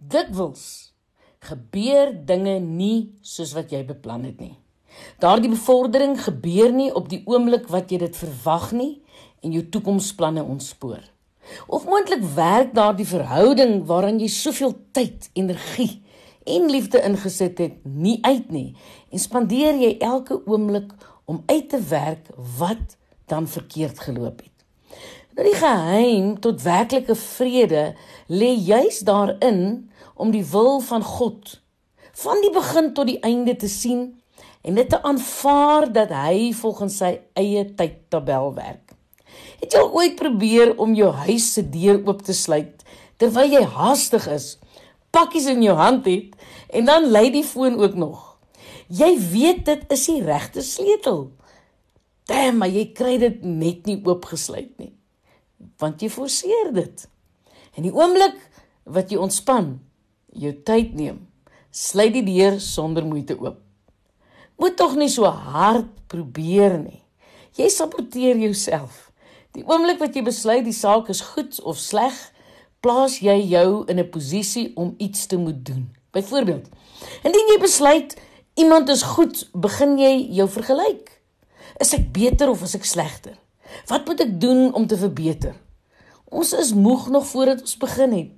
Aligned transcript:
Dikwels 0.00 0.94
gebeur 1.44 2.14
dinge 2.24 2.54
nie 2.64 3.12
soos 3.20 3.52
wat 3.52 3.72
jy 3.72 3.82
beplan 3.84 4.22
het 4.24 4.38
nie. 4.40 4.54
Daardie 5.20 5.50
bevordering 5.52 6.14
gebeur 6.24 6.72
nie 6.72 6.88
op 6.96 7.10
die 7.12 7.20
oomblik 7.28 7.68
wat 7.68 7.92
jy 7.92 7.98
dit 8.00 8.16
verwag 8.16 8.70
nie 8.72 9.02
en 9.44 9.52
jou 9.52 9.62
toekomsplanne 9.68 10.40
ontspoor. 10.40 11.02
Of 11.68 11.84
moontlik 11.84 12.24
werk 12.32 12.72
daardie 12.76 13.08
verhouding 13.08 13.84
waaraan 13.88 14.22
jy 14.22 14.30
soveel 14.32 14.72
tyd, 14.96 15.28
energie 15.36 16.00
en 16.48 16.70
liefde 16.72 17.02
ingesit 17.04 17.60
het 17.60 17.84
nie 17.84 18.18
uit 18.24 18.48
nie 18.48 18.68
en 19.12 19.20
spandeer 19.20 19.76
jy 19.76 19.98
elke 20.00 20.40
oomblik 20.48 20.94
om 21.28 21.42
uit 21.46 21.68
te 21.68 21.80
werk 21.92 22.32
wat 22.56 22.96
dan 23.28 23.48
verkeerd 23.48 24.00
geloop 24.00 24.40
het. 24.40 24.56
Nou 25.40 25.48
die 25.48 25.56
geheim 25.56 26.34
tot 26.44 26.58
werklike 26.60 27.14
vrede 27.16 27.94
lê 28.28 28.50
juis 28.60 28.98
daarin 29.08 29.62
om 30.20 30.34
die 30.34 30.42
wil 30.44 30.82
van 30.84 31.00
God 31.00 31.54
van 32.20 32.42
die 32.44 32.50
begin 32.52 32.90
tot 32.92 33.08
die 33.08 33.22
einde 33.24 33.54
te 33.56 33.70
sien 33.72 34.02
en 34.60 34.76
dit 34.76 34.90
te 34.92 35.00
aanvaar 35.00 35.88
dat 35.94 36.12
hy 36.12 36.50
volgens 36.58 36.98
sy 37.00 37.10
eie 37.40 37.64
tydtabel 37.72 38.52
werk. 38.58 38.92
Het 39.64 39.78
jy 39.78 39.86
ooit 39.86 40.20
probeer 40.20 40.74
om 40.76 40.92
jou 40.92 41.08
huis 41.24 41.48
se 41.54 41.64
deur 41.72 42.02
oop 42.04 42.20
te 42.28 42.36
sluit 42.36 42.84
terwyl 43.16 43.56
jy 43.56 43.64
haastig 43.78 44.28
is, 44.28 44.52
pakkies 45.08 45.48
in 45.56 45.64
jou 45.64 45.80
hand 45.80 46.04
het 46.04 46.36
en 46.68 46.92
dan 46.92 47.08
lei 47.16 47.30
die 47.32 47.46
foon 47.48 47.80
ook 47.80 47.96
nog. 47.96 48.36
Jy 48.92 49.14
weet 49.32 49.64
dit 49.72 49.88
is 49.88 50.08
die 50.12 50.20
regte 50.20 50.60
sleutel. 50.60 51.30
Damn, 52.28 52.60
maar 52.60 52.68
jy 52.68 52.90
kry 52.92 53.16
dit 53.24 53.40
net 53.40 53.88
nie 53.88 54.02
oopgesluit 54.04 54.74
nie. 54.76 54.99
Want 55.80 56.02
jy 56.02 56.10
forceer 56.12 56.72
dit. 56.76 57.06
En 57.76 57.86
die 57.86 57.94
oomblik 57.94 58.36
wat 58.84 59.10
jy 59.10 59.18
ontspan, 59.20 59.78
jou 60.36 60.52
tyd 60.66 60.94
neem, 60.94 61.22
sluit 61.70 62.12
die 62.14 62.26
deur 62.26 62.58
sonder 62.60 63.06
moeite 63.06 63.36
oop. 63.38 63.60
Moet 64.60 64.76
tog 64.76 64.96
nie 65.00 65.08
so 65.08 65.24
hard 65.24 65.88
probeer 66.10 66.76
nie. 66.78 67.00
Jy 67.56 67.70
saboteer 67.72 68.38
jouself. 68.38 69.08
Die 69.56 69.64
oomblik 69.66 69.98
wat 70.02 70.14
jy 70.14 70.22
besluit 70.26 70.66
die 70.66 70.76
saak 70.76 71.08
is 71.10 71.22
goed 71.32 71.56
of 71.66 71.78
sleg, 71.80 72.14
plaas 72.84 73.18
jy 73.20 73.36
jou 73.50 73.84
in 73.88 73.98
'n 73.98 74.10
posisie 74.10 74.72
om 74.76 74.94
iets 74.98 75.26
te 75.26 75.36
moet 75.36 75.64
doen. 75.64 75.88
Byvoorbeeld, 76.12 76.68
indien 77.24 77.48
jy 77.52 77.58
besluit 77.60 78.16
iemand 78.54 78.88
is 78.88 79.02
goed, 79.02 79.48
begin 79.52 79.98
jy 79.98 80.28
jou 80.36 80.48
vergelyk. 80.48 81.20
Is 81.80 81.92
ek 81.94 82.12
beter 82.12 82.50
of 82.50 82.62
is 82.62 82.74
ek 82.74 82.84
slegter? 82.84 83.38
Wat 83.86 84.06
moet 84.06 84.20
ek 84.20 84.40
doen 84.40 84.72
om 84.74 84.86
te 84.86 84.96
verbeter? 84.96 85.54
Ons 86.30 86.52
is 86.54 86.70
moeg 86.74 87.08
nog 87.10 87.26
voordat 87.26 87.60
ons 87.60 87.76
begin 87.76 88.12
het. 88.14 88.34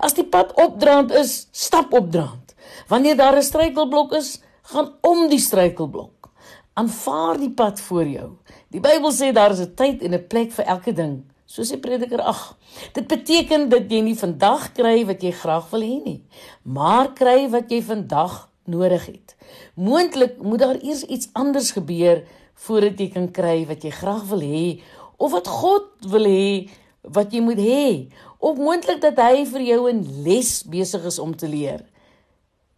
As 0.00 0.16
die 0.16 0.24
pad 0.24 0.54
opdraand 0.56 1.12
is, 1.12 1.46
stap 1.52 1.92
opdraand. 1.92 2.54
Wanneer 2.88 3.16
daar 3.16 3.36
'n 3.36 3.42
struikelblok 3.42 4.12
is, 4.12 4.40
gaan 4.62 4.92
om 5.00 5.28
die 5.28 5.38
struikelblok. 5.38 6.30
Aanvaar 6.74 7.38
die 7.38 7.50
pad 7.50 7.80
voor 7.80 8.06
jou. 8.06 8.30
Die 8.68 8.80
Bybel 8.80 9.12
sê 9.12 9.32
daar 9.32 9.50
is 9.50 9.60
'n 9.60 9.74
tyd 9.74 10.02
en 10.02 10.14
'n 10.14 10.26
plek 10.26 10.52
vir 10.52 10.64
elke 10.64 10.92
ding. 10.92 11.24
Soos 11.46 11.68
die 11.68 11.78
prediker 11.78 12.20
ag. 12.20 12.56
Dit 12.92 13.06
beteken 13.06 13.68
dat 13.68 13.90
jy 13.90 14.00
nie 14.00 14.16
vandag 14.16 14.72
kry 14.72 15.04
wat 15.06 15.22
jy 15.22 15.30
graag 15.30 15.70
wil 15.70 15.80
hê 15.80 16.02
nie, 16.04 16.22
maar 16.62 17.12
kry 17.12 17.48
wat 17.50 17.70
jy 17.70 17.82
vandag 17.82 18.48
nodig 18.64 19.06
het. 19.06 19.36
Moontlik 19.74 20.42
moet 20.42 20.58
daar 20.58 20.78
eers 20.82 21.02
iets 21.02 21.28
anders 21.32 21.70
gebeur 21.70 22.24
voordat 22.54 22.98
jy 22.98 23.08
kan 23.08 23.30
kry 23.30 23.66
wat 23.66 23.82
jy 23.82 23.90
graag 23.90 24.24
wil 24.30 24.40
hê 24.40 24.80
of 25.16 25.32
wat 25.32 25.48
God 25.48 25.86
wil 26.00 26.24
hê 26.24 26.68
wat 27.04 27.32
jy 27.32 27.40
moet 27.44 27.60
hê. 27.60 28.08
Of 28.38 28.60
moontlik 28.60 29.00
dat 29.00 29.18
hy 29.20 29.44
vir 29.44 29.60
jou 29.60 29.90
'n 29.92 30.22
les 30.24 30.62
besig 30.62 31.04
is 31.04 31.18
om 31.18 31.36
te 31.36 31.48
leer. 31.48 31.84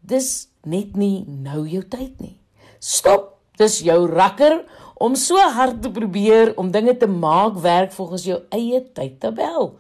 Dis 0.01 0.49
net 0.65 0.97
nie 0.97 1.25
nou 1.27 1.67
jou 1.69 1.83
tyd 1.83 2.21
nie. 2.21 2.39
Stop. 2.81 3.33
Dis 3.57 3.81
jou 3.81 4.07
rakker 4.07 4.65
om 5.01 5.17
so 5.17 5.37
hard 5.37 5.83
te 5.83 5.91
probeer 5.91 6.53
om 6.61 6.71
dinge 6.71 6.97
te 6.97 7.07
maak 7.07 7.57
werk 7.65 7.93
volgens 7.93 8.25
jou 8.25 8.41
eie 8.51 8.83
tydtabel. 8.93 9.79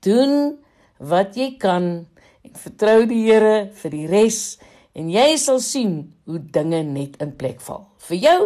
Doen 0.00 0.58
wat 0.98 1.36
jy 1.36 1.56
kan 1.60 2.06
en 2.44 2.52
vertrou 2.54 3.06
die 3.06 3.24
Here 3.24 3.70
vir 3.72 3.90
die 3.90 4.06
res 4.06 4.58
en 4.96 5.08
jy 5.12 5.36
sal 5.40 5.60
sien 5.60 6.14
hoe 6.28 6.38
dinge 6.38 6.82
net 6.82 7.16
in 7.20 7.34
plek 7.36 7.60
val. 7.60 7.86
Vir 8.08 8.16
jou 8.16 8.40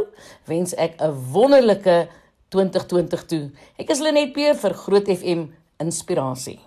wens 0.47 0.75
ek 0.75 1.01
'n 1.01 1.15
wonderlike 1.33 2.09
2020 2.51 3.27
toe. 3.31 3.45
Ek 3.79 3.93
is 3.95 4.03
Lenet 4.03 4.35
Peer 4.35 4.59
vir 4.59 4.75
Groot 4.75 5.11
FM 5.11 5.49
Inspirasie. 5.83 6.59